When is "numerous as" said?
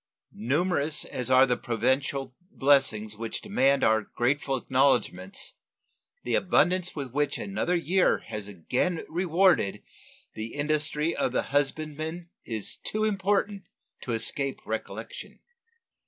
0.33-1.29